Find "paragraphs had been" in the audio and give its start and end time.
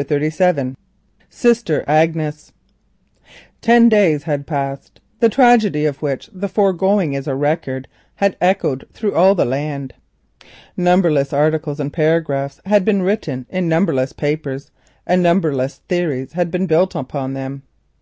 11.92-13.02